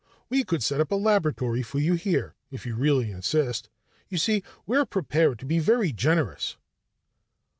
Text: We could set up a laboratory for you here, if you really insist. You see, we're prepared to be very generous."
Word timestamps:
We 0.29 0.43
could 0.43 0.63
set 0.63 0.81
up 0.81 0.91
a 0.91 0.95
laboratory 0.95 1.61
for 1.61 1.77
you 1.77 1.93
here, 1.93 2.33
if 2.49 2.65
you 2.65 2.73
really 2.75 3.11
insist. 3.11 3.69
You 4.09 4.17
see, 4.17 4.41
we're 4.65 4.83
prepared 4.83 5.37
to 5.37 5.45
be 5.45 5.59
very 5.59 5.91
generous." 5.93 6.57